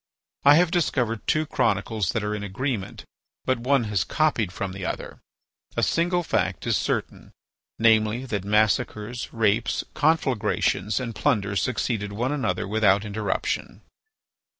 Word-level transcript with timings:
I 0.43 0.55
have 0.55 0.71
discovered 0.71 1.27
two 1.27 1.45
chronicles 1.45 2.11
that 2.13 2.23
are 2.23 2.33
in 2.33 2.41
agreement, 2.43 3.05
but 3.45 3.59
one 3.59 3.83
has 3.83 4.03
copied 4.03 4.51
from 4.51 4.71
the 4.73 4.83
other. 4.83 5.19
A 5.77 5.83
single 5.83 6.23
fact 6.23 6.65
is 6.65 6.75
certain, 6.75 7.33
namely, 7.77 8.25
that 8.25 8.43
massacres, 8.43 9.31
rapes, 9.31 9.83
conflagrations, 9.93 10.99
and 10.99 11.13
plunder 11.13 11.55
succeeded 11.55 12.13
one 12.13 12.31
another 12.31 12.67
without 12.67 13.05
interruption. 13.05 13.81